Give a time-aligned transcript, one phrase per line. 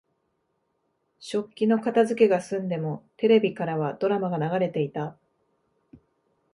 [1.19, 5.15] 食器の片づけが済んでも、テレビからはドラマが流れていた。